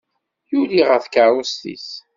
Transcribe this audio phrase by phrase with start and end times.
[0.51, 1.87] Yuli ɣer tkeṛṛust-is.